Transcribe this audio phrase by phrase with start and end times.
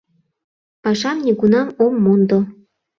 [0.83, 2.39] —Пашам нигунам ом мондо.